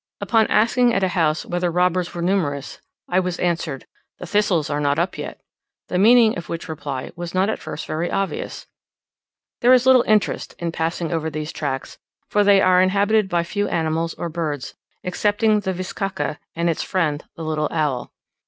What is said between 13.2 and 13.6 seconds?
by